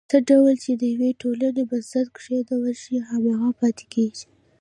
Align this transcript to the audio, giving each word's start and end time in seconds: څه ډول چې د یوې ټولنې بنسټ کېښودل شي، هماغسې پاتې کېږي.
څه 0.09 0.17
ډول 0.29 0.53
چې 0.63 0.71
د 0.81 0.83
یوې 0.93 1.11
ټولنې 1.21 1.63
بنسټ 1.69 2.07
کېښودل 2.15 2.63
شي، 2.81 2.95
هماغسې 3.09 3.51
پاتې 3.59 3.85
کېږي. 3.93 4.25